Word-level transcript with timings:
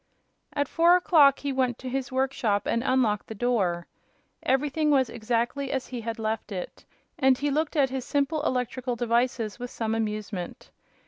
At 0.53 0.67
four 0.67 0.95
o'clock 0.95 1.37
he 1.37 1.53
went 1.53 1.77
to 1.77 1.87
his 1.87 2.11
workshop 2.11 2.65
and 2.65 2.81
unlocked 2.83 3.27
the 3.27 3.35
door. 3.35 3.85
Everything 4.41 4.89
was 4.89 5.11
exactly 5.11 5.71
as 5.71 5.89
he 5.89 6.01
had 6.01 6.17
left 6.17 6.51
it, 6.51 6.85
and 7.19 7.37
he 7.37 7.51
looked 7.51 7.75
at 7.75 7.91
his 7.91 8.03
simple 8.03 8.41
electrical 8.41 8.95
devices 8.95 9.59
with 9.59 9.69
some 9.69 9.93
amusement. 9.93 10.71